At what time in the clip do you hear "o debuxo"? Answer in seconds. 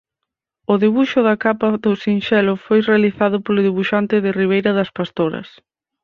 0.73-1.19